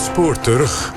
[0.00, 0.92] Spoor terug.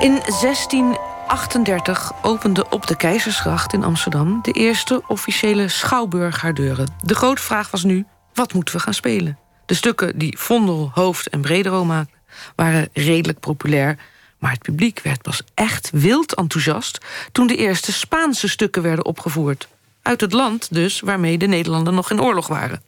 [0.00, 4.38] In 1638 opende op de Keizersgracht in Amsterdam...
[4.42, 6.94] de eerste officiële schouwburg haar deuren.
[7.02, 9.38] De grote vraag was nu, wat moeten we gaan spelen?
[9.66, 12.18] De stukken die Vondel, Hoofd en Bredero maakten...
[12.54, 13.98] waren redelijk populair...
[14.38, 16.98] maar het publiek werd pas echt wild enthousiast...
[17.32, 19.68] toen de eerste Spaanse stukken werden opgevoerd.
[20.02, 22.82] Uit het land dus waarmee de Nederlanden nog in oorlog waren.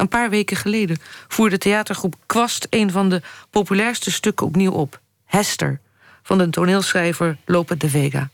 [0.00, 2.66] Een paar weken geleden voerde theatergroep Kwast...
[2.70, 5.00] een van de populairste stukken opnieuw op.
[5.24, 5.80] Hester,
[6.22, 8.28] van de toneelschrijver Lope de Vega.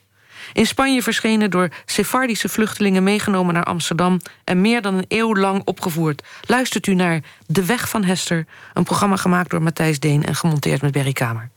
[0.53, 4.21] In Spanje verschenen door Sephardische vluchtelingen meegenomen naar Amsterdam...
[4.45, 6.23] en meer dan een eeuw lang opgevoerd.
[6.41, 8.47] Luistert u naar De Weg van Hester...
[8.75, 11.51] een programma gemaakt door Matthijs Deen en gemonteerd met Berry Kamer.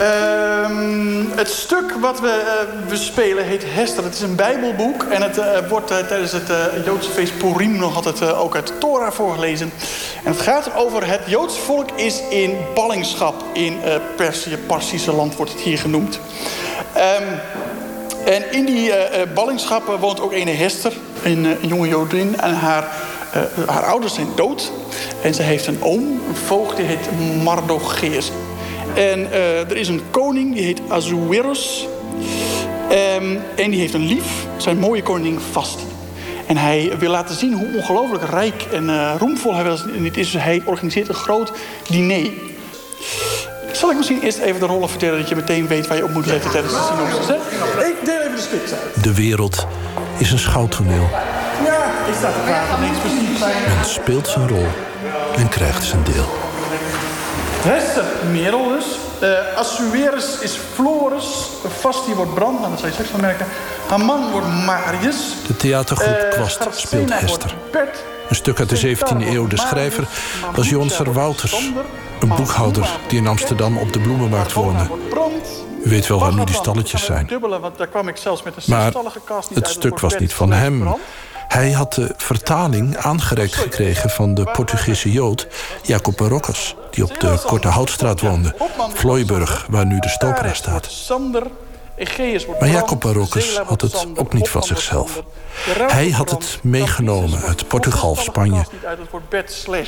[0.00, 4.04] Ehm, het stuk wat we, uh, we spelen heet Hester.
[4.04, 6.52] Het is een bijbelboek en het uh, wordt uh, tijdens het
[6.84, 9.72] Joodse feest Purim nog altijd ook uit de Torah voorgelezen.
[10.24, 13.78] En het gaat over het Joodse volk is in ballingschap in
[14.16, 16.20] Perzië, Parsische land wordt het hier genoemd.
[16.96, 17.40] Um,
[18.24, 18.92] en in die
[19.34, 22.40] ballingschappen woont ook een Hester, een, jonge Jodin.
[22.40, 22.86] En haar,
[23.66, 24.72] haar ouders zijn dood.
[25.22, 27.08] En ze heeft een oom, een voogd, die heet
[27.42, 28.30] Mardocheus.
[28.94, 31.86] En uh, er is een koning, die heet Azueros.
[33.16, 35.84] Um, en die heeft een lief, zijn mooie koning Vasti.
[36.46, 40.30] En hij wil laten zien hoe ongelooflijk rijk en uh, roemvol hij niet is.
[40.30, 41.52] Dus hij organiseert een groot
[41.88, 42.30] diner.
[43.72, 45.18] Zal ik misschien eerst even de rollen vertellen...
[45.18, 47.26] dat je meteen weet waar je op moet letten tijdens de synopsis.
[47.26, 47.86] Hè?
[47.86, 49.04] Ik deel even de script uit.
[49.04, 49.66] De wereld
[50.18, 51.08] is een schouwtoneel.
[51.64, 52.80] Ja, ik sta te praten.
[52.80, 53.38] Niks precies.
[53.38, 54.66] Men speelt zijn rol
[55.36, 56.49] en krijgt zijn deel.
[57.62, 58.84] Hester Merel dus.
[59.22, 61.48] Uh, Assuerus is Floris.
[61.78, 63.46] Vasti wordt Brand, nou, dat zou je straks van merken.
[63.88, 65.34] Haar man wordt Marius.
[65.46, 67.54] De theatergroep uh, Kwast speelt Hester.
[68.28, 69.46] Een stuk uit de 17e eeuw.
[69.46, 70.08] De schrijver
[70.54, 71.70] was Jonser Wouters.
[72.20, 74.86] Een boekhouder die in Amsterdam op de Bloemenmarkt woonde.
[75.84, 77.30] U weet wel waar nu die stalletjes zijn.
[78.66, 78.92] Maar
[79.54, 80.94] het stuk was niet van hem.
[81.50, 85.46] Hij had de vertaling aangereikt gekregen van de Portugese Jood
[85.82, 88.54] Jacob Barocas, die op de Korte Houtstraat woonde,
[88.94, 91.12] Vlooiburg, waar nu de Stopera staat.
[92.60, 95.22] Maar Jacob Barocas had het ook niet van zichzelf.
[95.86, 98.64] Hij had het meegenomen uit Portugal of Spanje.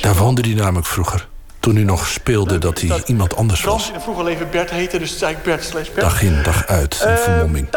[0.01, 1.27] Daar woonde hij namelijk vroeger.
[1.63, 3.91] Toen hij nog speelde dat hij iemand anders was.
[3.93, 5.99] in vroeger leven Bert heette, dus zei ik Bert slash Bert.
[5.99, 7.67] Dag in, dag uit, een vermomming.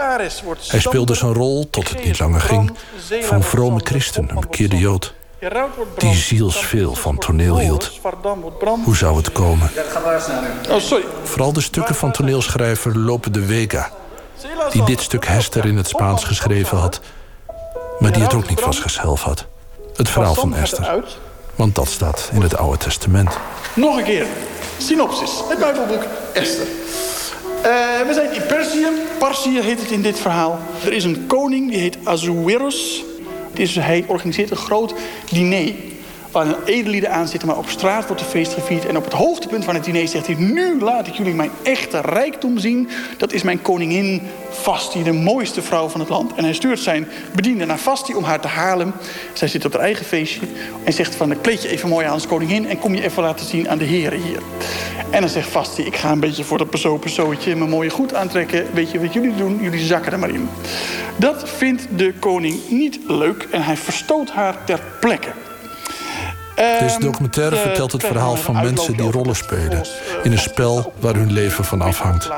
[0.67, 2.73] Hij speelde zijn rol, tot het niet langer ging...
[3.21, 5.15] van vrome christen, een bekeerde jood.
[5.99, 8.01] Die zielsveel van toneel hield.
[8.85, 9.71] Hoe zou het komen?
[10.71, 11.05] Oh, sorry.
[11.23, 13.91] Vooral de stukken van toneelschrijver Lope de Vega...
[14.71, 17.01] die dit stuk Hester in het Spaans geschreven had...
[17.99, 19.47] maar die het ook niet van zichzelf had.
[19.97, 21.05] Het verhaal van Esther.
[21.57, 23.39] Want dat staat in het Oude Testament.
[23.75, 24.27] Nog een keer.
[24.79, 25.31] Synopsis.
[25.49, 26.03] Het Bijbelboek
[26.33, 26.67] Esther.
[26.67, 28.87] Uh, we zijn in Perzië.
[29.19, 30.59] Parsië heet het in dit verhaal.
[30.85, 33.05] Er is een koning, die heet Azueros.
[33.53, 34.95] Dus hij organiseert een groot
[35.31, 35.73] diner
[36.37, 38.87] waar edellieden aan zitten, maar op straat wordt de feest gevierd.
[38.87, 40.37] En op het hoogtepunt van het diner zegt hij...
[40.37, 42.89] nu laat ik jullie mijn echte rijkdom zien.
[43.17, 46.35] Dat is mijn koningin Vasti, de mooiste vrouw van het land.
[46.35, 48.93] En hij stuurt zijn bediende naar Vasti om haar te halen.
[49.33, 50.41] Zij zit op haar eigen feestje
[50.85, 51.41] en zegt van...
[51.41, 53.85] kleed je even mooi aan als koningin en kom je even laten zien aan de
[53.85, 54.43] heren hier.
[55.11, 57.01] En dan zegt Vasti, ik ga een beetje voor dat persoon
[57.45, 58.67] mijn mooie goed aantrekken.
[58.73, 59.59] Weet je wat jullie doen?
[59.63, 60.49] Jullie zakken er maar in.
[61.17, 65.46] Dat vindt de koning niet leuk en hij verstoot haar ter plekke.
[66.57, 69.87] Deze documentaire vertelt het verhaal van mensen die rollen spelen...
[70.23, 72.29] in een spel waar hun leven van afhangt.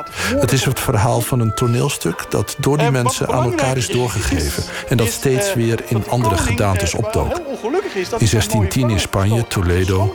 [0.40, 4.62] Het is het verhaal van een toneelstuk dat door die mensen aan elkaar is doorgegeven...
[4.88, 7.38] en dat steeds weer in andere gedaantes opdook.
[7.38, 10.14] In 1610 in Spanje, Toledo.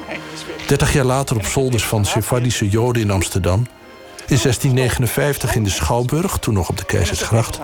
[0.68, 3.68] 30 jaar later op zolders van Sephardische Joden in Amsterdam...
[4.28, 7.60] In 1659 in de Schouwburg, toen nog op de Keizersgracht.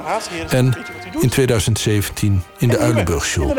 [0.50, 0.78] En
[1.20, 3.52] in 2017 in de Uilenburgschool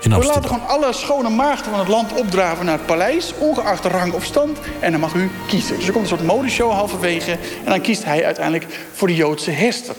[0.00, 0.20] in Amsterdam.
[0.20, 3.32] We laten gewoon alle schone maagden van het land opdraven naar het paleis...
[3.38, 5.76] ongeacht rang of stand, en dan mag u kiezen.
[5.76, 7.32] Dus er komt een soort modeshow halverwege...
[7.64, 9.94] en dan kiest hij uiteindelijk voor de Joodse Hester.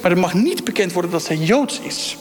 [0.00, 2.16] Maar het mag niet bekend worden dat zij Joods is...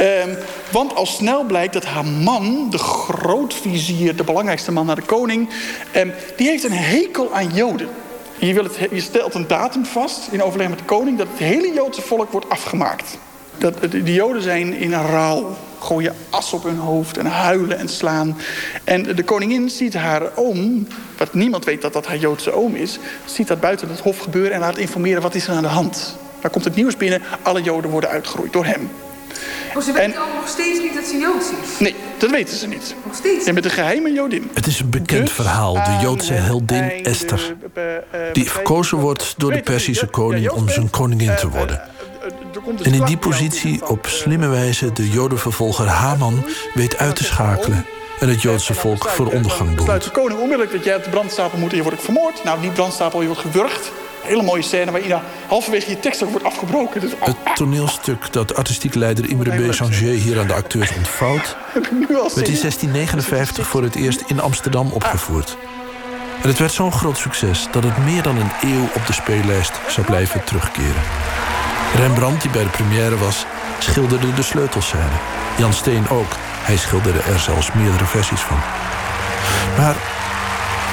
[0.00, 0.36] Um,
[0.72, 5.48] want al snel blijkt dat haar man, de grootvizier, de belangrijkste man naar de koning,
[5.96, 7.88] um, die heeft een hekel aan Joden.
[8.40, 8.54] Je,
[8.90, 12.32] het, stelt een datum vast in overleg met de koning dat het hele Joodse volk
[12.32, 13.18] wordt afgemaakt.
[13.58, 18.36] Dat, de Joden zijn in rouw, gooien as op hun hoofd en huilen en slaan.
[18.84, 20.86] En de koningin ziet haar oom,
[21.18, 24.52] wat niemand weet dat dat haar Joodse oom is, ziet dat buiten het hof gebeuren
[24.52, 26.16] en laat informeren wat is er aan de hand.
[26.40, 28.90] Daar komt het nieuws binnen, alle Joden worden uitgeroeid door hem.
[29.74, 30.34] Maar ze weten en...
[30.34, 31.78] nog steeds niet dat ze Joods is?
[31.78, 32.94] Nee, dat weten ze niet.
[33.04, 33.46] Nog steeds?
[33.46, 34.50] En met een geheime Jodin.
[34.54, 37.56] Het is een bekend dus verhaal, de Joodse heldin Esther.
[38.32, 41.82] Die verkozen wordt door de Persische koning om zijn koningin te worden.
[42.82, 46.44] En in die positie op slimme wijze de jodenvervolger Haman
[46.74, 47.86] weet uit te schakelen
[48.20, 51.58] en het Joodse volk voor ondergang besluit de koning onmiddellijk dat jij op de brandstapel
[51.58, 52.44] moet en je wordt vermoord.
[52.44, 53.92] Nou, die brandstapel, je wordt gewurgd.
[54.22, 57.00] Hele mooie scène waar Ina halverwege je tekst ook wordt afgebroken.
[57.00, 61.56] Dus, het toneelstuk dat artistiek leider Imre Béchanger hier aan de acteurs ontvouwt...
[61.72, 65.56] werd in 1659 voor het eerst in Amsterdam opgevoerd.
[66.42, 69.80] En het werd zo'n groot succes dat het meer dan een eeuw op de speellijst
[69.88, 71.02] zou blijven terugkeren.
[71.96, 73.46] Rembrandt, die bij de première was,
[73.78, 75.18] schilderde de sleutelscène.
[75.58, 76.36] Jan Steen ook.
[76.62, 78.58] Hij schilderde er zelfs meerdere versies van.
[79.76, 79.96] Maar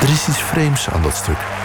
[0.02, 1.57] er is iets vreemds aan dat stuk.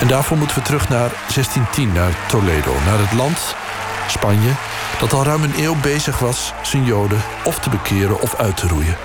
[0.00, 3.54] En daarvoor moeten we terug naar 1610, naar Toledo, naar het land,
[4.08, 4.50] Spanje,
[4.98, 8.68] dat al ruim een eeuw bezig was zijn Joden of te bekeren of uit te
[8.68, 8.96] roeien.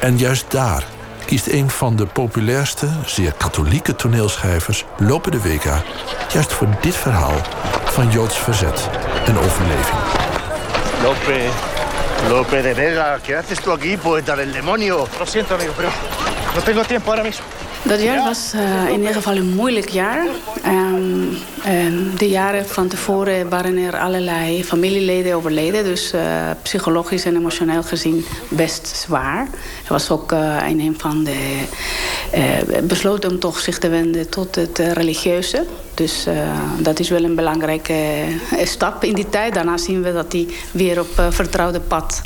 [0.00, 0.84] En juist daar
[1.24, 5.82] kiest een van de populairste, zeer katholieke toneelschrijvers, Lope de Vega,
[6.32, 7.34] juist voor dit verhaal
[7.84, 8.88] van Joods verzet
[9.26, 9.98] en overleving.
[11.02, 11.48] Lope,
[12.28, 15.08] Lope de Vega, ¿qué haces tú aquí, poeta del demonio?
[15.18, 15.88] Lo siento, amigo, pero
[16.54, 17.44] no tengo tiempo ahora mismo.
[17.88, 20.26] Dat jaar was uh, in ieder geval een moeilijk jaar.
[20.66, 21.38] Um,
[21.68, 25.84] um, de jaren van tevoren waren er allerlei familieleden overleden.
[25.84, 26.20] Dus uh,
[26.62, 29.48] psychologisch en emotioneel gezien best zwaar.
[29.60, 31.36] Hij was ook uh, een van de...
[32.82, 35.64] besloot om toch zich te wenden tot het religieuze.
[35.94, 36.26] Dus
[36.78, 37.94] dat is wel een belangrijke
[38.64, 39.54] stap in die tijd.
[39.54, 42.22] Daarna zien we dat hij weer op vertrouwde pad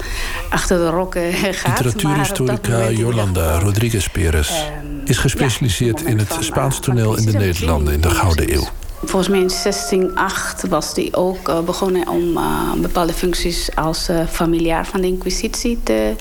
[0.50, 1.32] achter de rokken
[1.62, 1.84] gaat.
[1.84, 8.00] Literatuurhistorica Jolanda Rodriguez Perez ehm, is gespecialiseerd in het Spaans toneel in de Nederlanden in
[8.00, 8.68] de Gouden Eeuw.
[9.04, 14.26] Volgens mij in 1608 was hij ook uh, begonnen om uh, bepaalde functies als uh,
[14.28, 16.14] familiaar van de Inquisitie te,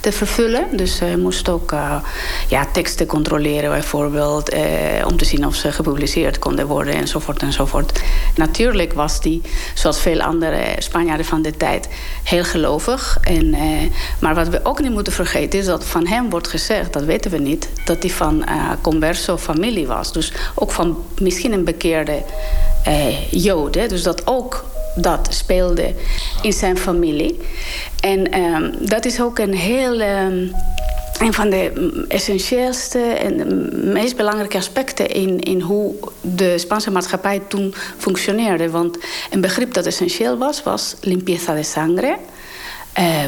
[0.00, 0.76] te vervullen.
[0.76, 1.74] Dus hij moest ook
[2.48, 4.54] ja, teksten controleren, bijvoorbeeld,
[5.04, 8.00] om te zien of ze gepubliceerd konden worden enzovoort enzovoort.
[8.36, 9.40] Natuurlijk was hij,
[9.74, 11.88] zoals veel andere Spanjaarden van de tijd,
[12.22, 13.18] heel gelovig.
[13.20, 13.54] En,
[14.20, 17.30] maar wat we ook niet moeten vergeten is dat van hem wordt gezegd, dat weten
[17.30, 18.44] we niet, dat hij van
[18.80, 20.12] converso familie was.
[20.12, 22.23] Dus ook van misschien een bekeerde
[22.84, 23.88] eh, Joden.
[23.88, 25.94] Dus dat ook dat speelde
[26.42, 27.40] in zijn familie.
[28.00, 30.00] En ehm, dat is ook een heel.
[30.00, 30.52] Um,
[31.18, 37.74] een van de essentieelste en meest belangrijke aspecten in, in hoe de Spaanse maatschappij toen
[37.98, 38.70] functioneerde.
[38.70, 38.98] Want
[39.30, 42.16] een begrip dat essentieel was, was limpieza de sangre,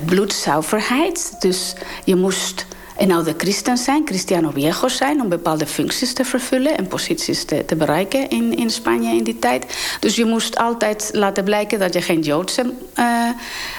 [0.05, 1.37] bloedzuiverheid.
[1.41, 2.67] Dus je moest
[2.97, 5.21] en oude christen zijn, cristiano viejos zijn...
[5.21, 9.39] om bepaalde functies te vervullen en posities te, te, bereiken in, in Spanje in die
[9.39, 9.67] tijd.
[10.01, 13.29] Dus je moest altijd laten blijken dat je geen Joodse uh,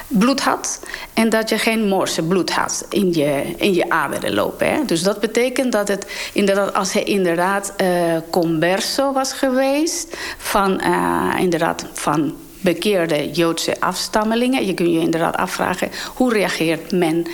[0.07, 0.79] bloed had...
[1.13, 4.73] en dat je geen Moorse bloed had in je, in je aderen lopen.
[4.73, 4.85] Hè?
[4.85, 7.87] Dus dat betekent dat het inderdaad, als hij inderdaad uh,
[8.29, 10.17] converso was geweest...
[10.37, 14.65] van, uh, inderdaad, van bekeerde Joodse afstammelingen.
[14.65, 17.25] Je kunt je inderdaad afvragen hoe reageert men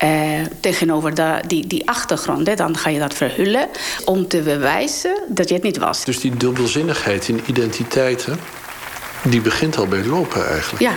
[0.00, 0.10] eh,
[0.60, 2.46] tegenover de, die, die achtergrond.
[2.46, 3.68] Hè, dan ga je dat verhullen
[4.04, 6.04] om te bewijzen dat je het niet was.
[6.04, 8.38] Dus die dubbelzinnigheid in identiteiten,
[9.22, 10.82] die begint al bij lopen eigenlijk.
[10.82, 10.92] Ja.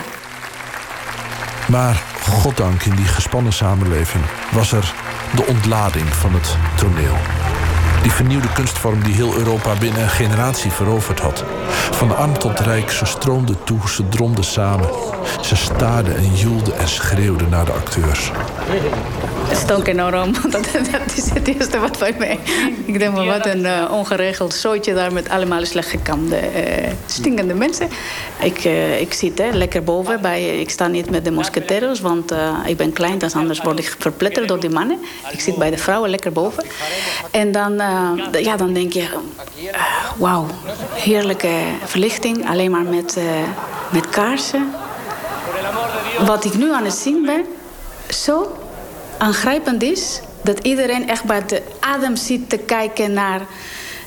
[1.68, 4.94] Maar goddank in die gespannen samenleving was er
[5.34, 7.16] de ontlading van het toneel.
[8.04, 11.44] Die vernieuwde kunstvorm die heel Europa binnen een generatie veroverd had.
[11.90, 14.88] Van arm tot rijk, ze stroomden toe, ze dromden samen.
[15.40, 18.30] Ze staarden en joelden en schreeuwden naar de acteurs.
[19.48, 20.32] Het stonk enorm.
[20.50, 22.38] Dat, dat is het eerste wat bij mij...
[22.84, 25.12] Ik denk, maar wat een uh, ongeregeld zootje daar...
[25.12, 27.88] met allemaal slecht gekamde, uh, stinkende mensen.
[28.40, 30.20] Ik, uh, ik zit hè, lekker boven.
[30.20, 32.34] Bij, ik sta niet met de mosqueteros, want
[32.66, 33.18] ik ben klein.
[33.18, 34.98] Dus anders word ik verpletterd door die mannen.
[35.32, 36.64] Ik zit bij de vrouwen lekker boven.
[37.30, 37.80] En dan,
[38.32, 39.08] ja, dan denk je...
[40.16, 40.46] Wauw,
[40.92, 41.52] heerlijke
[41.84, 42.48] verlichting.
[42.48, 43.18] Alleen maar met,
[43.92, 44.70] met kaarsen.
[46.26, 47.44] Wat ik nu aan het zien ben
[48.08, 48.56] zo
[49.18, 53.40] aangrijpend is dat iedereen echt bij de adem zit te kijken naar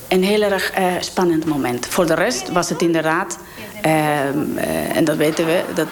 [0.08, 1.88] een heel erg spannend moment.
[1.88, 3.38] Voor de rest was het inderdaad,
[3.86, 5.88] uh, en dat weten we, dat,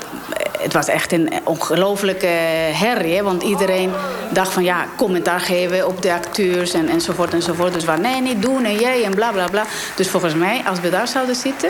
[0.59, 2.25] het was echt een ongelofelijke
[2.71, 3.23] herrie.
[3.23, 3.91] Want iedereen
[4.31, 7.73] dacht van ja, commentaar geven op de acteurs en, enzovoort enzovoort.
[7.73, 9.65] Dus waar nee, niet doen en jij en bla bla bla.
[9.95, 11.69] Dus volgens mij, als we daar zouden zitten,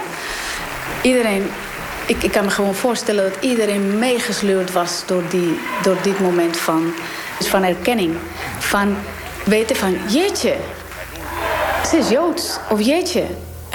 [1.02, 1.52] iedereen
[2.06, 6.58] ik, ik kan me gewoon voorstellen dat iedereen meegesleurd was door, die, door dit moment
[6.58, 6.94] van,
[7.40, 8.16] van erkenning.
[8.60, 8.96] Van
[9.46, 10.56] weten van, jeetje,
[11.90, 12.58] ze is Joods.
[12.70, 13.24] Of jeetje,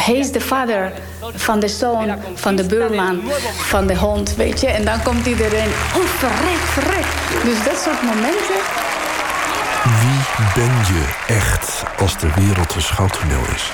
[0.00, 0.92] hij is de vader
[1.34, 3.22] van de zoon, van de buurman,
[3.56, 4.66] van de hond, weet je.
[4.66, 7.06] En dan komt iedereen, oh verrek, verrek.
[7.44, 8.60] Dus dat soort momenten.
[9.84, 13.72] Wie ben je echt als de wereld een schouwtoneel is?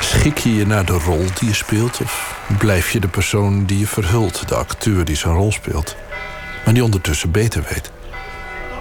[0.00, 2.00] Schik je je naar de rol die je speelt...
[2.02, 5.96] of blijf je de persoon die je verhult, de acteur die zijn rol speelt...
[6.64, 7.90] maar die ondertussen beter weet?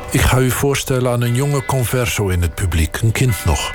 [0.09, 3.73] Ik ga u voorstellen aan een jonge converso in het publiek, een kind nog...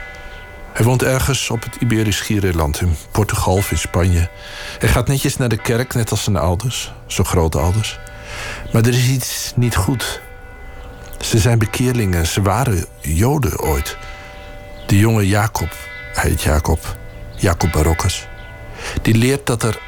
[0.80, 4.28] Hij woont ergens op het Iberisch Schiereiland, in Portugal of in Spanje.
[4.78, 7.98] Hij gaat netjes naar de kerk, net als zijn ouders, zo grote ouders.
[8.72, 10.20] Maar er is iets niet goed.
[11.20, 13.96] Ze zijn bekeerlingen, ze waren Joden ooit.
[14.86, 15.76] De jonge Jacob,
[16.12, 16.96] hij heet Jacob,
[17.36, 18.26] Jacob Barokkes...
[19.02, 19.78] die leert dat er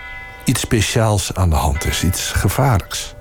[0.45, 3.15] iets speciaals aan de hand is, iets gevaarlijks.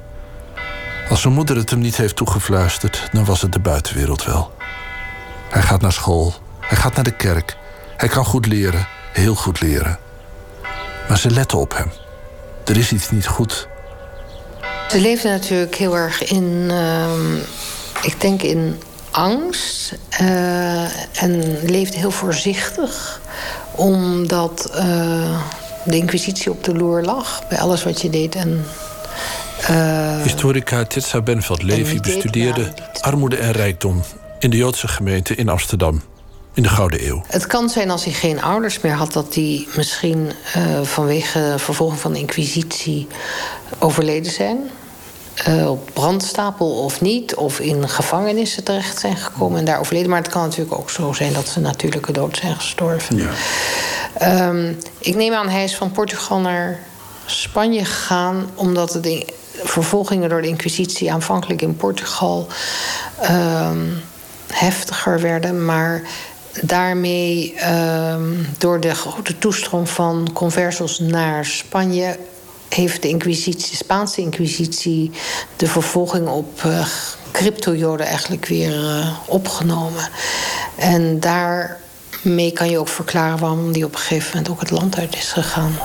[1.09, 4.55] Als zijn moeder het hem niet heeft toegefluisterd, dan was het de buitenwereld wel.
[5.49, 7.59] Hij gaat naar school, hij gaat naar de kerk.
[8.01, 9.99] Hij kan goed leren, heel goed leren.
[11.07, 11.91] Maar ze letten op hem.
[12.65, 13.67] Er is iets niet goed.
[14.89, 17.11] Ze leefde natuurlijk heel erg in, uh,
[18.01, 18.81] ik denk in
[19.11, 19.97] angst.
[20.21, 23.21] Uh, en leefde heel voorzichtig.
[23.71, 25.41] Omdat uh,
[25.85, 28.35] de inquisitie op de loer lag bij alles wat je deed.
[28.35, 28.65] En,
[29.69, 34.03] uh, Historica Titsa Benveld-Levy bestudeerde armoede en rijkdom
[34.39, 36.01] in de Joodse gemeente in Amsterdam
[36.53, 37.23] in de Gouden Eeuw?
[37.27, 41.99] Het kan zijn als hij geen ouders meer had, dat hij misschien uh, vanwege vervolging
[41.99, 43.07] van de Inquisitie
[43.79, 44.69] overleden zijn.
[45.47, 50.09] Uh, op brandstapel of niet, of in gevangenissen terecht zijn gekomen en daar overleden.
[50.09, 53.17] Maar het kan natuurlijk ook zo zijn dat ze natuurlijke dood zijn gestorven.
[54.19, 54.47] Ja.
[54.47, 56.79] Um, ik neem aan, hij is van Portugal naar
[57.25, 59.25] Spanje gegaan omdat de
[59.63, 62.47] vervolgingen door de Inquisitie aanvankelijk in Portugal
[63.29, 64.01] um,
[64.53, 65.65] heftiger werden.
[65.65, 66.01] Maar
[66.61, 68.23] daarmee, ehm,
[68.57, 72.17] door de grote toestroom van conversos naar Spanje,
[72.75, 75.11] heeft de, inquisitie, Spaanse Inquisitie
[75.55, 76.87] de vervolging op uh,
[77.31, 80.09] crypto-joden eigenlijk weer uh, opgenomen.
[80.75, 84.97] En daarmee kan je ook verklaren waarom die op een gegeven moment ook het land
[84.97, 85.79] uit is gegaan.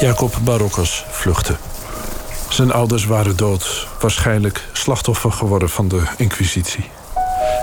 [0.00, 1.56] Jacob Barokkos vluchtte.
[2.48, 6.84] Zijn ouders waren dood, waarschijnlijk slachtoffer geworden van de Inquisitie.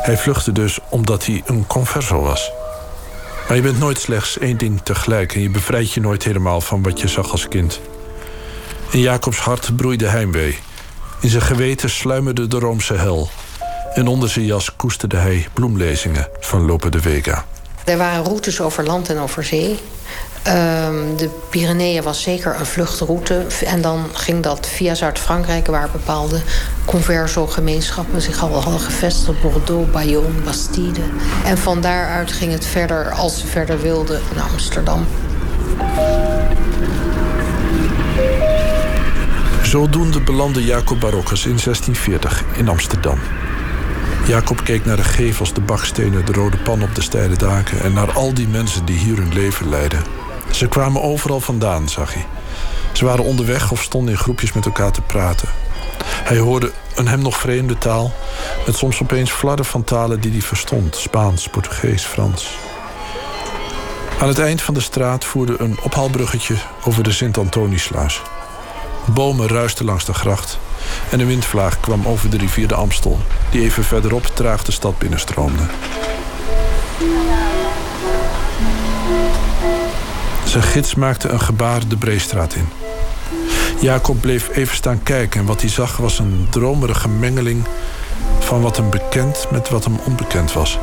[0.01, 2.51] Hij vluchtte dus omdat hij een converso was.
[3.47, 6.83] Maar je bent nooit slechts één ding tegelijk en je bevrijdt je nooit helemaal van
[6.83, 7.79] wat je zag als kind.
[8.91, 10.59] In Jacobs hart broeide heimwee.
[11.21, 13.29] In zijn geweten sluimerde de Roomse hel.
[13.93, 17.45] En onder zijn jas koesterde hij bloemlezingen van Lope de Vega.
[17.85, 19.79] Er waren routes over land en over zee.
[20.47, 23.45] Um, de Pyreneeën was zeker een vluchtroute.
[23.65, 26.41] En dan ging dat via Zuid-Frankrijk, waar bepaalde
[26.85, 31.01] converso-gemeenschappen zich al hadden gevestigd: Bordeaux, Bayonne, Bastide.
[31.45, 35.05] En van daaruit ging het verder, als ze verder wilden, naar Amsterdam.
[39.63, 43.19] Zodoende belandde Jacob Barokkes in 1640 in Amsterdam.
[44.27, 47.81] Jacob keek naar de gevels, de bakstenen, de rode pan op de steile daken...
[47.81, 50.26] en naar al die mensen die hier hun leven leiden.
[50.51, 52.25] Ze kwamen overal vandaan, zag hij.
[52.91, 55.49] Ze waren onderweg of stonden in groepjes met elkaar te praten.
[56.03, 58.13] Hij hoorde een hem nog vreemde taal...
[58.65, 60.95] met soms opeens fladder van talen die hij verstond.
[60.95, 62.47] Spaans, Portugees, Frans.
[64.19, 68.21] Aan het eind van de straat voerde een ophaalbruggetje over de Sint-Antoniesluis.
[69.05, 70.59] Bomen ruisten langs de gracht...
[71.09, 73.19] en een windvlaag kwam over de rivier de Amstel...
[73.49, 75.63] die even verderop traag de stad binnenstroomde.
[80.57, 82.67] Zijn gids maakte een gebaar de Breestraat in.
[83.81, 87.63] Jacob bleef even staan kijken en wat hij zag was een dromerige mengeling
[88.39, 90.79] van wat hem bekend met wat hem onbekend was.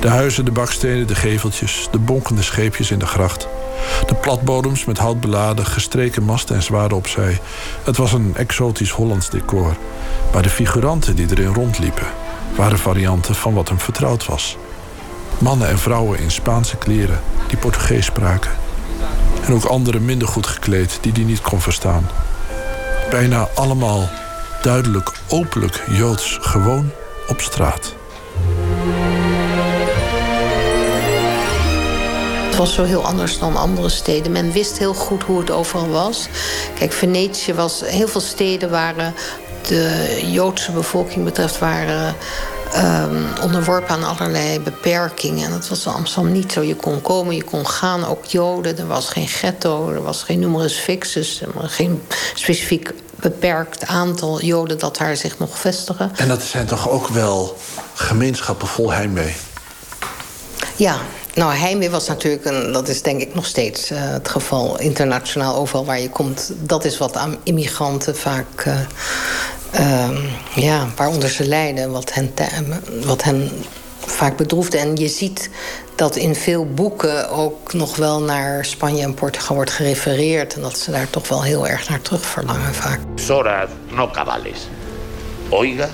[0.00, 3.48] De huizen, de bakstenen, de geveltjes, de bonkende scheepjes in de gracht.
[4.06, 7.40] De platbodems met hout beladen, gestreken masten en zwaarden opzij.
[7.84, 9.76] Het was een exotisch Hollands decor.
[10.32, 12.06] Maar de figuranten die erin rondliepen...
[12.54, 14.56] waren varianten van wat hem vertrouwd was.
[15.38, 18.65] Mannen en vrouwen in Spaanse kleren die Portugees spraken.
[19.46, 22.10] En ook anderen minder goed gekleed die hij niet kon verstaan.
[23.10, 24.08] Bijna allemaal
[24.62, 26.90] duidelijk openlijk Joods gewoon
[27.28, 27.94] op straat.
[32.46, 34.32] Het was zo heel anders dan andere steden.
[34.32, 36.28] Men wist heel goed hoe het overal was.
[36.78, 37.82] Kijk, Venetië was...
[37.84, 39.14] Heel veel steden waren
[39.66, 41.58] de Joodse bevolking betreft...
[41.58, 42.14] waren
[42.74, 45.44] um, onderworpen aan allerlei beperkingen.
[45.44, 46.62] En dat was in Amsterdam niet zo.
[46.62, 48.78] Je kon komen, je kon gaan, ook Joden.
[48.78, 51.42] Er was geen ghetto, er was geen numerus fixus.
[51.56, 52.02] Geen
[52.34, 56.12] specifiek beperkt aantal Joden dat daar zich nog vestigen.
[56.16, 57.56] En dat zijn toch ook wel
[57.94, 59.34] gemeenschappen vol heimwee?
[60.76, 60.98] Ja,
[61.36, 65.56] Nou, heimwee was natuurlijk, een, dat is denk ik nog steeds uh, het geval internationaal,
[65.56, 66.52] overal waar je komt.
[66.58, 68.74] Dat is wat aan immigranten vaak, uh,
[69.78, 70.08] uh,
[70.54, 72.32] ja, waaronder ze lijden, wat hen,
[73.04, 73.50] wat hen
[73.98, 74.74] vaak bedroeft.
[74.74, 75.50] En je ziet
[75.94, 80.54] dat in veel boeken ook nog wel naar Spanje en Portugal wordt gerefereerd.
[80.54, 83.00] En dat ze daar toch wel heel erg naar terug verlangen vaak.
[83.14, 84.68] Soras no cabales.
[85.48, 85.88] Oiga,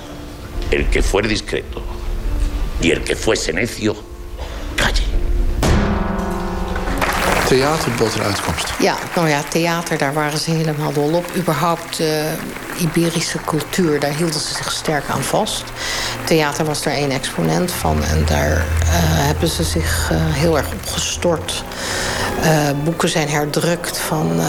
[0.68, 1.82] el que fuere discreto.
[2.80, 3.94] Y el que fuese necio,
[7.52, 8.72] theater bood een uitkomst.
[8.78, 11.24] Ja, nou ja, theater, daar waren ze helemaal dol op.
[11.36, 12.32] Überhaupt de
[12.76, 15.64] uh, Iberische cultuur, daar hielden ze zich sterk aan vast.
[16.24, 18.64] Theater was daar één exponent van en daar uh,
[19.26, 21.64] hebben ze zich uh, heel erg op gestort.
[22.44, 24.40] Uh, boeken zijn herdrukt van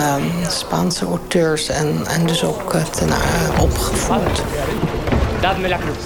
[0.49, 3.09] Spaanse auteurs en, en dus ook ten,
[3.59, 4.41] opgevoerd.
[5.41, 5.97] Dadme la cruz.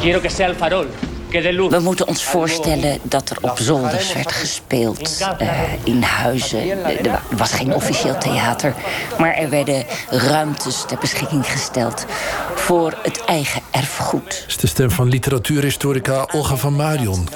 [0.00, 0.86] Quiero que sea el farol.
[1.32, 5.20] We moeten ons voorstellen dat er op zolders werd gespeeld.
[5.40, 5.50] Uh,
[5.84, 6.84] in huizen.
[7.04, 8.74] Er was geen officieel theater.
[9.18, 12.06] Maar er werden ruimtes ter beschikking gesteld
[12.54, 14.44] voor het eigen erfgoed.
[14.48, 17.28] is de stem van literatuurhistorica Olga van Marion.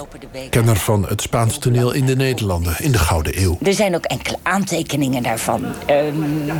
[0.50, 3.58] Kenner van het Spaans toneel in de Nederlanden in de Gouden Eeuw.
[3.62, 5.64] Er zijn ook enkele aantekeningen daarvan.
[5.64, 5.96] Uh,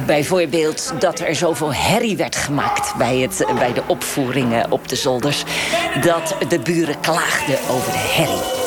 [0.07, 5.45] bijvoorbeeld dat er zoveel herrie werd gemaakt bij, het, bij de opvoeringen op de zolders.
[6.01, 7.01] Dat de buren
[7.69, 8.65] over de herrie.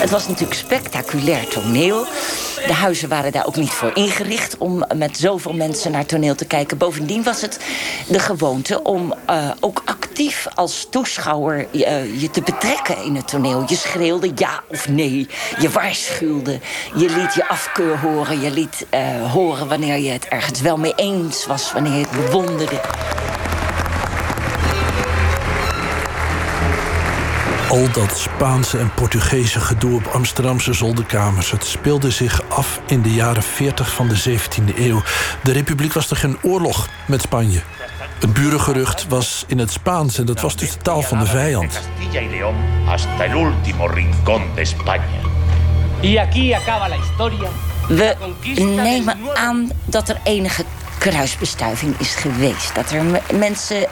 [0.00, 2.06] Het was natuurlijk spectaculair toneel.
[2.66, 6.44] De huizen waren daar ook niet voor ingericht om met zoveel mensen naar toneel te
[6.44, 6.78] kijken.
[6.78, 7.58] Bovendien was het
[8.08, 13.64] de gewoonte om uh, ook actief als toeschouwer uh, je te betrekken in het toneel.
[13.66, 15.28] Je schreeuwde ja of nee.
[15.58, 16.60] Je waarschuwde.
[16.94, 18.40] Je liet je afkeur horen.
[18.40, 21.72] Je liet uh, horen wanneer je het ergens wel mee eens was.
[21.72, 22.80] Wanneer je het bewonderde.
[27.72, 31.50] Al dat Spaanse en Portugese gedoe op Amsterdamse zolderkamers...
[31.50, 35.02] het speelde zich af in de jaren 40 van de 17e eeuw.
[35.42, 37.62] De republiek was er geen oorlog met Spanje.
[38.18, 41.80] Het burengerucht was in het Spaans en dat was dus de taal van de vijand.
[48.54, 50.64] We nemen aan dat er enige
[51.02, 52.74] kruisbestuiving is geweest.
[52.74, 53.04] Dat er
[53.38, 53.86] mensen uh,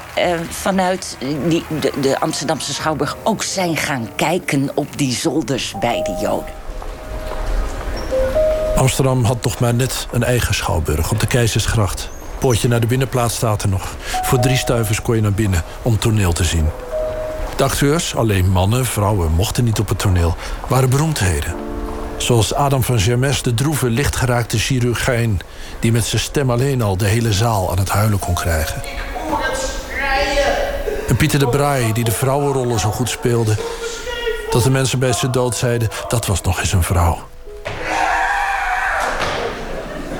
[0.50, 1.16] vanuit
[1.48, 6.52] die, de, de Amsterdamse Schouwburg ook zijn gaan kijken op die zolders bij de Joden.
[8.76, 12.08] Amsterdam had nog maar net een eigen schouwburg op de Keizersgracht.
[12.38, 13.96] Poortje naar de binnenplaats staat er nog.
[14.22, 16.66] Voor drie stuivers kon je naar binnen om toneel te zien.
[17.56, 20.36] De acteurs, alleen mannen, vrouwen, mochten niet op het toneel,
[20.68, 21.69] waren beroemdheden.
[22.22, 25.40] Zoals Adam van Germes, de droeve, lichtgeraakte chirurgijn...
[25.78, 28.82] die met zijn stem alleen al de hele zaal aan het huilen kon krijgen.
[31.08, 33.54] En Pieter de Braai, die de vrouwenrollen zo goed speelde...
[34.50, 37.18] dat de mensen bij zijn dood zeiden, dat was nog eens een vrouw.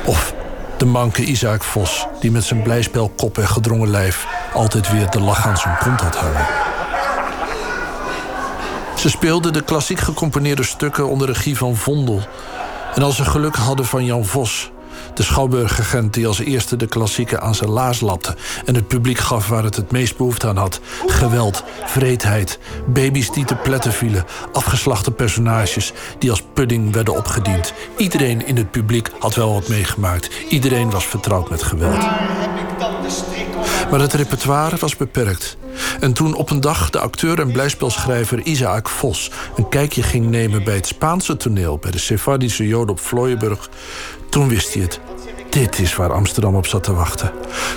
[0.05, 0.35] Of
[0.77, 4.27] de manke Isaac Vos, die met zijn blijspelkop en gedrongen lijf...
[4.55, 6.60] altijd weer de lach aan zijn kont had hangen.
[9.01, 12.21] Ze speelden de klassiek gecomponeerde stukken onder regie van Vondel.
[12.95, 14.71] En als ze geluk hadden van Jan Vos,
[15.15, 19.49] de schouwburgagent die als eerste de klassieken aan zijn laars lapte en het publiek gaf
[19.49, 20.81] waar het het meest behoefte aan had.
[21.07, 27.73] Geweld, vreedheid, baby's die te pletten vielen, afgeslachte personages die als pudding werden opgediend.
[27.97, 30.31] Iedereen in het publiek had wel wat meegemaakt.
[30.49, 32.07] Iedereen was vertrouwd met geweld.
[33.91, 35.57] Maar het repertoire was beperkt.
[36.01, 40.65] En toen op een dag de acteur en blijspelschrijver Isaac Vos een kijkje ging nemen
[40.65, 43.71] bij het Spaanse toneel bij de Sephardische Joden op Vlooienburg,
[44.31, 45.01] toen wist hij het.
[45.51, 47.33] Dit is waar Amsterdam op zat te wachten.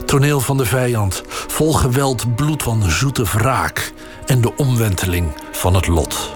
[0.06, 3.94] Toneel van de vijand, vol geweld, bloed van zoete wraak
[4.26, 6.34] en de omwenteling van het lot.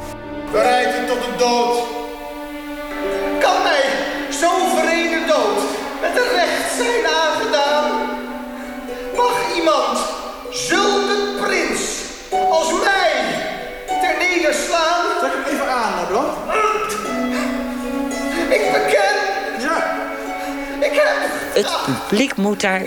[21.57, 22.85] Het publiek moet daar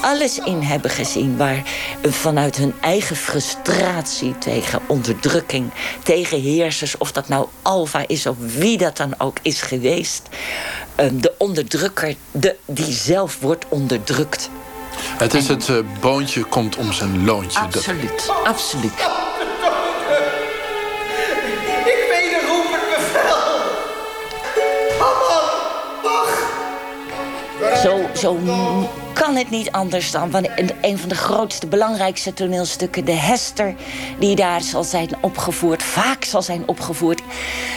[0.00, 1.62] alles in hebben gezien waar
[2.02, 5.70] vanuit hun eigen frustratie tegen onderdrukking,
[6.02, 10.28] tegen heersers, of dat nou Alfa is of wie dat dan ook is geweest,
[10.94, 14.50] ehm, de onderdrukker de, die zelf wordt onderdrukt.
[15.18, 17.60] Het is het uh, boontje komt om zijn loontje.
[17.60, 19.29] Absoluut, absoluut.
[27.82, 28.38] Zo, zo
[29.12, 30.48] kan het niet anders dan
[30.80, 33.74] een van de grootste, belangrijkste toneelstukken, de Hester,
[34.18, 37.22] die daar zal zijn opgevoerd, vaak zal zijn opgevoerd.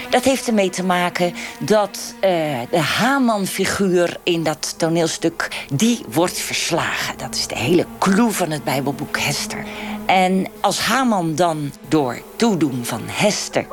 [0.09, 2.21] Dat heeft ermee te maken dat uh,
[2.69, 7.17] de Haman-figuur in dat toneelstuk, die wordt verslagen.
[7.17, 9.65] Dat is de hele clue van het Bijbelboek Hester.
[10.05, 13.65] En als Haman dan door toedoen van Hester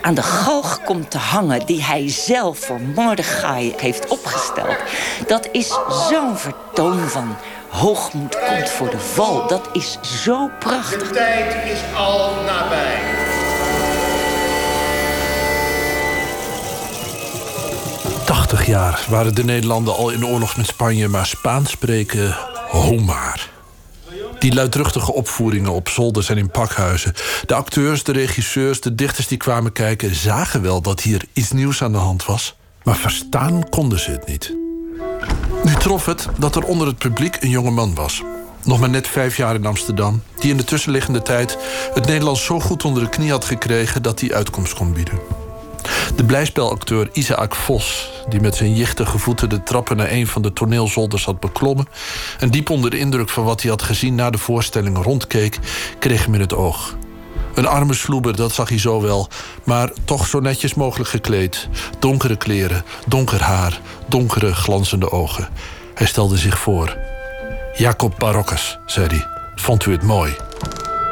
[0.00, 1.66] aan de galg komt te hangen...
[1.66, 4.76] die hij zelf voor Mordechai heeft opgesteld...
[5.26, 5.78] dat is
[6.08, 7.36] zo'n vertoon van
[7.68, 9.46] hoogmoed komt voor de val.
[9.46, 11.08] Dat is zo prachtig.
[11.08, 12.98] De tijd is al nabij.
[18.24, 21.08] Tachtig jaar waren de Nederlanden al in oorlog met Spanje...
[21.08, 22.36] maar Spaans spreken,
[22.68, 23.55] homaar.
[24.46, 27.14] Die luidruchtige opvoeringen op zolders en in pakhuizen.
[27.46, 30.14] De acteurs, de regisseurs, de dichters die kwamen kijken...
[30.14, 32.56] zagen wel dat hier iets nieuws aan de hand was.
[32.82, 34.54] Maar verstaan konden ze het niet.
[35.64, 38.22] Nu trof het dat er onder het publiek een jonge man was.
[38.64, 40.22] Nog maar net vijf jaar in Amsterdam.
[40.38, 41.58] Die in de tussenliggende tijd
[41.94, 44.02] het Nederlands zo goed onder de knie had gekregen...
[44.02, 45.35] dat hij uitkomst kon bieden.
[46.16, 50.52] De blijspelacteur Isaac Vos, die met zijn jichtige voeten de trappen naar een van de
[50.52, 51.88] toneelzolders had beklommen
[52.38, 55.58] en diep onder de indruk van wat hij had gezien na de voorstelling rondkeek,
[55.98, 56.96] kreeg hem in het oog.
[57.54, 59.28] Een arme sloeber, dat zag hij zo wel,
[59.64, 61.68] maar toch zo netjes mogelijk gekleed.
[61.98, 65.48] Donkere kleren, donker haar, donkere glanzende ogen.
[65.94, 66.96] Hij stelde zich voor.
[67.76, 69.26] Jacob Barokkes, zei hij.
[69.54, 70.36] Vond u het mooi?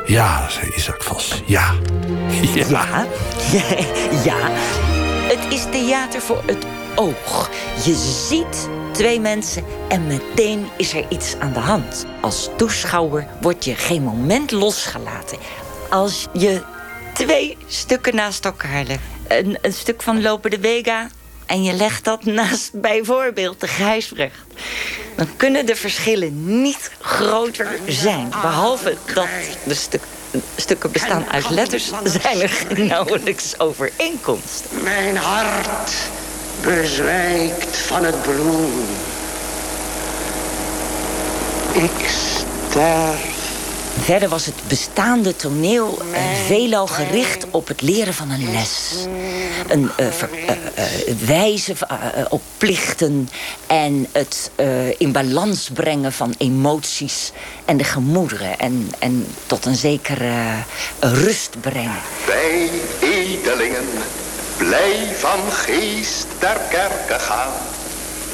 [0.07, 1.43] Ja, zei Isaac Vos.
[1.47, 1.75] Ja.
[2.55, 3.07] Ja.
[4.25, 4.37] Ja.
[5.29, 7.51] Het is theater voor het oog.
[7.85, 7.95] Je
[8.29, 12.07] ziet twee mensen en meteen is er iets aan de hand.
[12.21, 15.39] Als toeschouwer word je geen moment losgelaten.
[15.91, 16.63] Als je
[17.15, 19.03] twee stukken naast elkaar legt.
[19.29, 21.09] Een, een stuk van Lopen de Vega
[21.47, 24.37] en je legt dat naast bijvoorbeeld de Gijsbrecht...
[25.17, 28.29] dan kunnen de verschillen niet groter zijn.
[28.29, 29.29] Behalve dat
[29.65, 30.01] de
[30.57, 31.91] stukken bestaan uit letters...
[32.05, 34.83] zijn er nauwelijks overeenkomsten.
[34.83, 35.93] Mijn hart
[36.63, 38.73] bezwijkt van het bloed.
[41.73, 42.09] Ik
[42.69, 43.34] sterf
[44.01, 48.95] Verder was het bestaande toneel uh, veelal gericht op het leren van een les.
[49.69, 51.75] Een uh, ver, uh, wijze
[52.29, 53.29] op plichten
[53.67, 54.51] en het
[54.99, 57.33] in balans brengen van emoties
[57.65, 58.59] en de gemoederen.
[58.59, 60.33] En, en tot een zekere
[61.01, 62.01] rust brengen.
[62.27, 63.85] Wij edelingen,
[64.57, 67.53] blij van geest ter kerke gaan.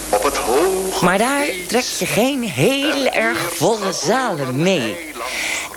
[0.09, 1.03] Op het hoog.
[1.03, 5.10] Maar daar trek je geen heel erg volle zalen mee.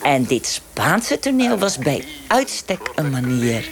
[0.03, 3.69] En dit Spaanse toneel was bij uitstek een manier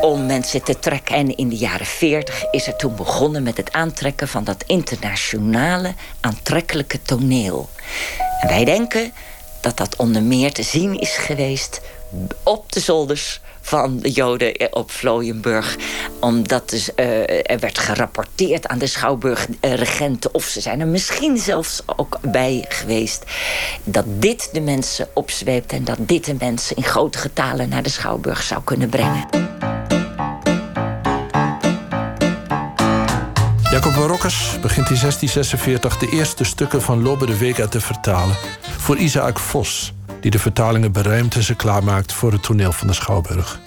[0.00, 1.14] om mensen te trekken.
[1.14, 5.94] En in de jaren 40 is er toen begonnen met het aantrekken van dat internationale
[6.20, 7.68] aantrekkelijke toneel.
[8.40, 9.12] En wij denken
[9.60, 11.80] dat dat onder meer te zien is geweest
[12.42, 15.76] op de zolders van de Joden op Vlooienburg.
[16.20, 20.34] Omdat dus, uh, er werd gerapporteerd aan de Schouwburg-regenten...
[20.34, 23.24] of ze zijn er misschien zelfs ook bij geweest...
[23.84, 25.72] dat dit de mensen opzweept...
[25.72, 29.26] en dat dit de mensen in grote getalen naar de Schouwburg zou kunnen brengen.
[33.70, 38.36] Jacob Barokkes begint in 1646 de eerste stukken van Lobe de Vega te vertalen...
[38.78, 39.94] voor Isaac Vos
[40.26, 43.60] die de vertalingen beruimt en ze klaarmaakt voor het toneel van de Schouwburg.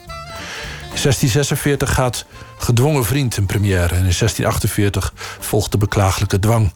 [0.81, 2.25] In 1646 gaat
[2.57, 6.73] Gedwongen Vriend in première en in 1648 volgt de beklagelijke dwang.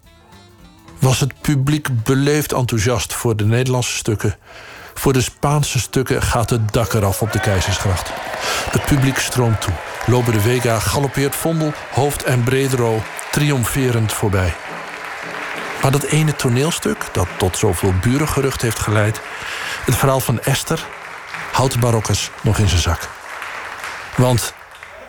[1.00, 4.36] Was het publiek beleefd enthousiast voor de Nederlandse stukken?
[4.94, 8.12] Voor de Spaanse stukken gaat het dak eraf op de Keizersgracht.
[8.72, 9.74] Het publiek stroomt toe.
[10.06, 14.54] Lopen de Vega galoppeert Vondel, Hoofd en Bredero triomferend voorbij.
[15.82, 19.22] Maar dat ene toneelstuk, dat tot zoveel burengerucht heeft geleid...
[19.86, 20.88] het verhaal van Esther,
[21.52, 23.10] houdt de barokkes nog in zijn zak.
[24.18, 24.54] Want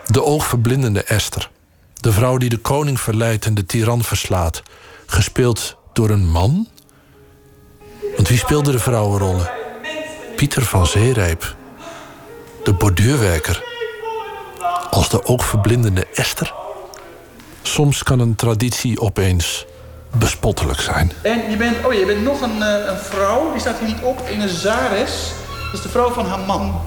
[0.06, 1.50] de oogverblindende Esther...
[1.94, 4.62] de vrouw die de koning verleidt en de tiran verslaat...
[5.06, 6.68] gespeeld door een man?
[8.16, 9.50] Want wie speelde de vrouwenrollen?
[10.37, 11.56] Pieter van Zeerijp.
[12.64, 13.64] De borduurwerker.
[14.90, 16.54] Als de oogverblindende Esther?
[17.62, 19.66] Soms kan een traditie opeens
[20.18, 21.12] bespottelijk zijn.
[21.22, 24.03] En je bent, oh, je bent nog een, uh, een vrouw, die staat hier niet
[24.03, 25.33] op, een Zares.
[25.64, 26.81] Dat is de vrouw van Haman.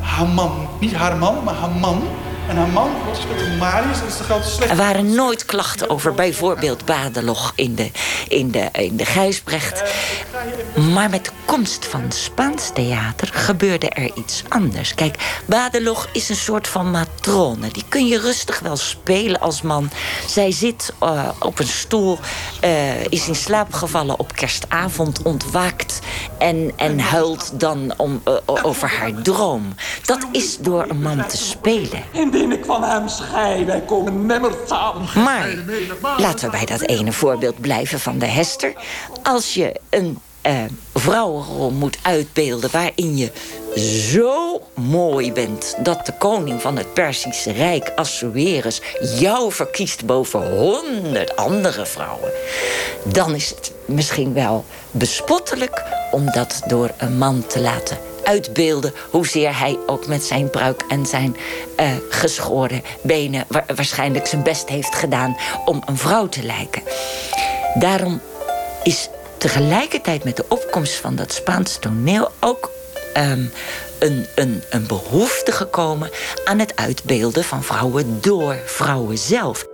[0.00, 2.02] Haman, niet haar man, maar Haman.
[2.48, 4.72] En haar man wordt gespeeld door Marius, dat is de grote slechte.
[4.72, 7.90] Er waren nooit klachten over bijvoorbeeld Badelog in de,
[8.28, 9.82] in de, in de Gijsbrecht.
[10.92, 14.94] Maar met de komst van Spaans theater gebeurde er iets anders.
[14.94, 17.68] Kijk, Badelog is een soort van matrone.
[17.68, 19.90] Die kun je rustig wel spelen als man.
[20.26, 22.18] Zij zit uh, op een stoel,
[22.64, 26.00] uh, is in slaap gevallen op kerstavond, ontwaakt
[26.38, 29.74] en, en huilt dan om, uh, over haar droom.
[30.04, 32.02] Dat is door een man te spelen.
[32.36, 35.08] Ik van hem schei, wij komen nimmer samen.
[35.14, 35.54] Maar
[36.16, 38.72] laten we bij dat ene voorbeeld blijven van de Hester.
[39.22, 40.52] Als je een uh,
[40.94, 43.32] vrouwenrol moet uitbeelden waarin je
[44.10, 48.82] zo mooi bent dat de koning van het Perzische Rijk, Assuerus,
[49.18, 52.30] jou verkiest boven honderd andere vrouwen,
[53.04, 59.58] dan is het misschien wel bespottelijk om dat door een man te laten uitbeelden hoezeer
[59.58, 61.36] hij ook met zijn pruik en zijn
[61.80, 66.82] uh, geschoren benen wa waarschijnlijk zijn best heeft gedaan om een vrouw te lijken.
[67.74, 68.20] Daarom
[68.82, 69.08] is
[69.38, 72.70] tegelijkertijd met de opkomst van dat Spaans toneel ook
[73.16, 73.52] um,
[73.98, 76.10] een, een, een behoefte gekomen
[76.44, 79.66] aan het uitbeelden van vrouwen door vrouwen zelf.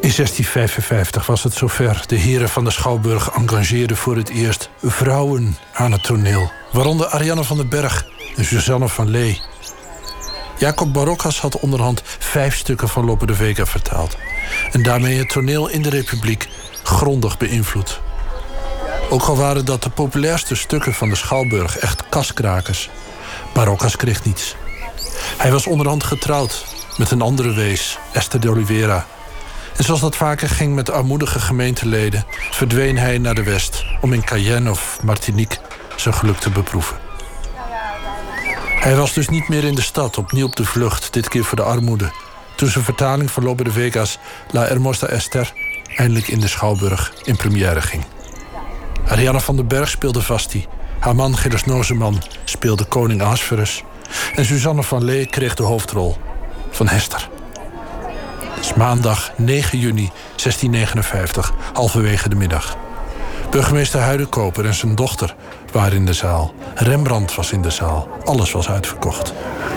[0.00, 2.02] In 1655 was het zover.
[2.06, 6.50] De heren van de Schouwburg engageerden voor het eerst vrouwen aan het toneel.
[6.74, 8.06] Waaronder Ariane van den Berg
[8.36, 9.40] en Suzanne van Lee.
[10.58, 14.16] Jacob Barocas had onderhand vijf stukken van Lope de Vega vertaald.
[14.72, 16.48] En daarmee het toneel in de Republiek
[16.82, 18.00] grondig beïnvloed.
[19.10, 22.90] Ook al waren dat de populairste stukken van de Schouwburg echt kaskrakers.
[23.52, 24.54] Barocas kreeg niets.
[25.36, 26.64] Hij was onderhand getrouwd
[26.96, 29.06] met een andere wees, Esther de Oliveira.
[29.76, 32.24] En zoals dat vaker ging met armoedige gemeenteleden...
[32.50, 35.58] verdween hij naar de west om in Cayenne of Martinique
[35.96, 36.96] zijn geluk te beproeven.
[38.80, 41.56] Hij was dus niet meer in de stad, opnieuw op de vlucht, dit keer voor
[41.56, 42.10] de armoede.
[42.54, 44.18] Toen zijn vertaling van Lope de Vegas
[44.50, 45.52] La Hermosa Esther
[45.96, 48.04] eindelijk in de Schouwburg in première ging.
[49.08, 50.66] Ariana van den Berg speelde Vasti.
[50.98, 53.82] Haar man Gilles Nozeman speelde koning Asverus.
[54.34, 56.16] En Suzanne van Lee kreeg de hoofdrol
[56.70, 57.28] van Hester.
[58.38, 62.76] Het is maandag 9 juni 1659, halverwege de middag.
[63.50, 65.34] Burgemeester Huidenkoper en zijn dochter
[65.74, 66.54] waren in de zaal.
[66.74, 68.08] Rembrandt was in de zaal.
[68.24, 69.32] Alles was uitverkocht.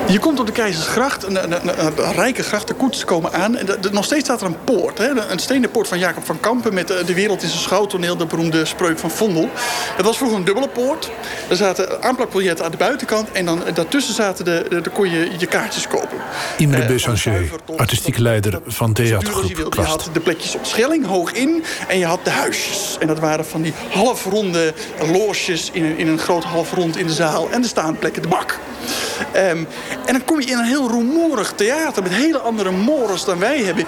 [0.07, 3.57] Je komt op de Keizersgracht, een, een, een, een rijke gracht, de koetsen komen aan.
[3.57, 5.09] En de, nog steeds staat er een poort, hè?
[5.31, 6.73] een stenen poort van Jacob van Kampen...
[6.73, 9.49] met de, de wereld in zijn schouwtoneel, de beroemde spreuk van Vondel.
[9.95, 11.11] Het was vroeger een dubbele poort.
[11.49, 13.31] Er zaten aanplakbiljetten aan de buitenkant...
[13.31, 16.17] en dan daartussen zaten de, de, de kon je je kaartjes kopen.
[16.57, 21.99] Imre Besanger, artistieke leider van theatergroep Je had de plekjes op Schelling, hoog in, en
[21.99, 22.97] je had de huisjes.
[22.99, 24.73] En dat waren van die halfronde
[25.11, 27.49] loges in, in een groot halfrond in de zaal...
[27.49, 28.59] en de staanplekken, de bak.
[29.35, 29.67] Um,
[30.05, 33.59] en dan kom je in een heel rumoerig theater met hele andere mores dan wij
[33.59, 33.85] hebben.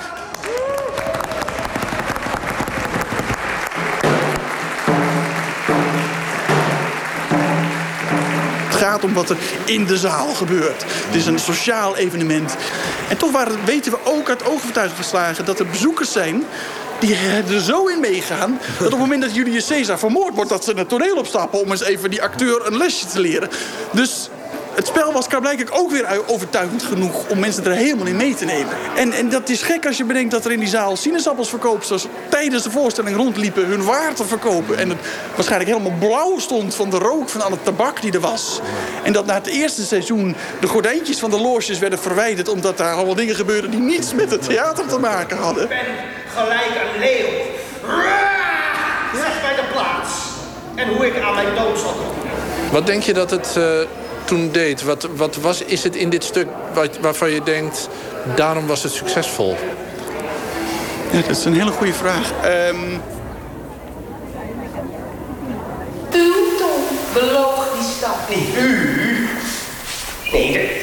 [8.68, 10.84] Het gaat om wat er in de zaal gebeurt.
[10.88, 12.56] Het is een sociaal evenement.
[13.10, 16.44] En toch weten we ook uit oogvertuiging geslagen dat er bezoekers zijn
[17.00, 18.60] die er zo in meegaan...
[18.78, 20.50] dat op het moment dat Julius Caesar vermoord wordt...
[20.50, 23.50] dat ze het toneel opstappen om eens even die acteur een lesje te leren.
[23.92, 24.30] Dus
[24.80, 28.46] het spel was blijkbaar ook weer overtuigend genoeg om mensen er helemaal in mee te
[28.46, 28.74] nemen.
[28.96, 32.64] En, en dat is gek als je bedenkt dat er in die zaal sinaasappelsverkoopsters tijdens
[32.64, 34.78] de voorstelling rondliepen hun waar verkopen.
[34.78, 34.98] En het
[35.36, 38.60] waarschijnlijk helemaal blauw stond van de rook van alle tabak die er was.
[39.04, 42.94] En dat na het eerste seizoen de gordijntjes van de loges werden verwijderd omdat daar
[42.94, 45.70] allemaal dingen gebeurden die niets met het theater te maken hadden.
[46.36, 47.28] Gelijk een leeuw.
[49.14, 50.12] Zeg bij de plaats.
[50.76, 52.32] En hoe ik aan mijn dood zal komen.
[52.72, 53.66] Wat denk je dat het uh,
[54.24, 54.84] toen deed?
[54.84, 57.90] Wat, wat was, is het in dit stuk wat, waarvan je denkt...
[58.36, 59.58] daarom was het succesvol?
[61.12, 62.32] Ja, dat is een hele goede vraag.
[62.46, 63.02] Um...
[66.14, 66.82] U, Tom,
[67.14, 68.30] beloog die stad.
[68.30, 69.28] Niet u.
[70.32, 70.82] Nee, de,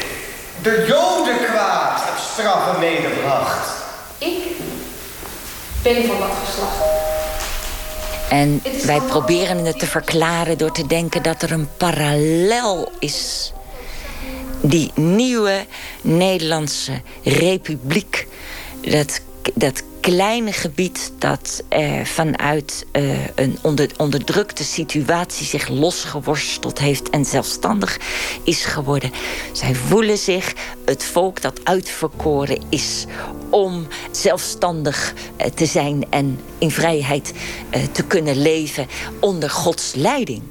[0.62, 3.75] de joden kwaad straffen medebracht.
[5.86, 6.76] Ben van dat geslacht.
[8.28, 13.52] En wij proberen het te verklaren door te denken dat er een parallel is.
[14.60, 15.66] Die nieuwe
[16.02, 18.26] Nederlandse republiek.
[18.80, 19.20] Dat,
[19.54, 27.24] dat kleine gebied dat eh, vanuit eh, een onder, onderdrukte situatie zich losgeworsteld heeft en
[27.24, 27.98] zelfstandig
[28.42, 29.10] is geworden.
[29.52, 33.06] Zij voelen zich het volk dat uitverkoren is
[33.50, 37.32] om zelfstandig eh, te zijn en in vrijheid
[37.70, 38.86] eh, te kunnen leven
[39.20, 40.42] onder Gods leiding.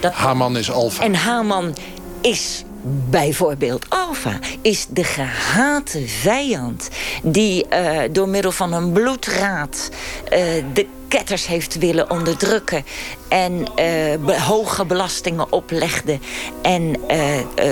[0.00, 1.02] Dat, Haman is alfa.
[1.02, 1.76] En Haman
[2.20, 6.88] is Bijvoorbeeld Alfa is de gehate vijand
[7.22, 9.90] die uh, door middel van een bloedraad
[10.24, 10.38] uh,
[10.72, 12.84] de ketters heeft willen onderdrukken
[13.28, 16.18] en uh, hoge belastingen oplegde
[16.62, 16.96] en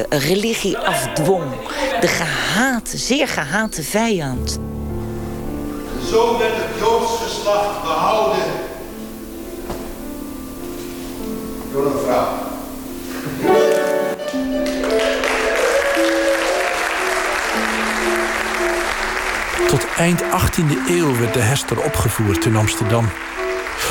[0.09, 1.45] religie afdwong.
[2.01, 4.59] De gehate, zeer gehate vijand.
[6.11, 8.45] Zo werd het Joods geslacht behouden
[11.73, 12.48] door een vrouw.
[19.67, 23.09] Tot eind 18e eeuw werd de Hester opgevoerd in Amsterdam.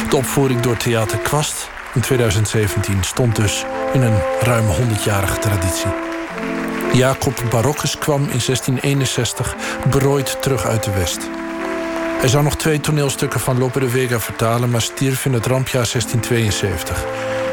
[0.09, 5.91] De opvoering door Theater Kwast in 2017 stond dus in een ruim 100-jarige traditie.
[6.93, 9.55] Jacob Barokkes kwam in 1661
[9.89, 11.29] berooid terug uit de West.
[12.19, 15.87] Hij zou nog twee toneelstukken van Lope de Vega vertalen, maar stierf in het rampjaar
[15.91, 17.05] 1672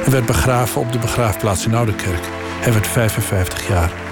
[0.05, 2.25] en werd begraven op de begraafplaats in Oudekerk.
[2.61, 4.04] Hij werd 55 jaar.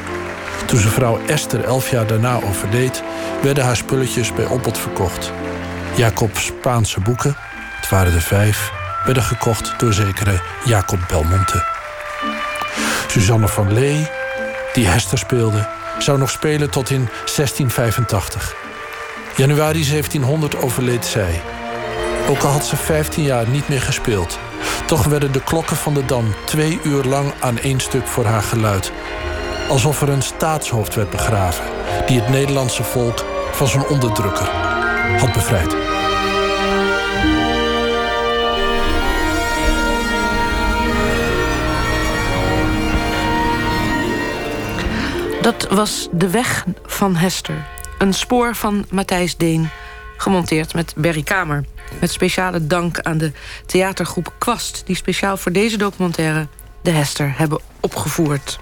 [0.67, 3.03] Toen zijn vrouw Esther elf jaar daarna overleed,
[3.43, 5.33] werden haar spulletjes bij Opbod verkocht.
[5.97, 7.37] Jacob's Spaanse boeken,
[7.81, 8.73] het waren er vijf,
[9.05, 11.65] werden gekocht door zekere Jacob Belmonte.
[13.07, 14.09] Suzanne van Lee,
[14.73, 18.55] die Hester speelde, zou nog spelen tot in 1685.
[19.37, 21.41] Januari 1700 overleed zij.
[22.29, 24.39] Ook al had ze 15 jaar niet meer gespeeld.
[24.87, 28.43] Toch werden de klokken van de Dam twee uur lang aan één stuk voor haar
[28.43, 28.93] geluid.
[29.69, 31.65] Alsof er een staatshoofd werd begraven
[32.07, 34.49] die het Nederlandse volk van zijn onderdrukker
[35.19, 35.77] had bevrijd.
[45.43, 47.67] Dat was De Weg van Hester.
[47.99, 49.69] Een spoor van Matthijs Deen,
[50.17, 51.65] gemonteerd met Berry Kamer.
[52.01, 53.33] Met speciale dank aan de
[53.67, 54.83] theatergroep Kwast...
[54.87, 56.47] die speciaal voor deze documentaire
[56.83, 58.59] De Hester hebben opgevoerd.